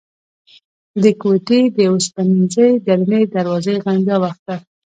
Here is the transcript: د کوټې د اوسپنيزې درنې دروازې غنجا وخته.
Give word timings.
د 1.03 1.05
کوټې 1.21 1.61
د 1.77 1.79
اوسپنيزې 1.91 2.69
درنې 2.87 3.21
دروازې 3.35 3.75
غنجا 3.85 4.17
وخته. 4.23 4.55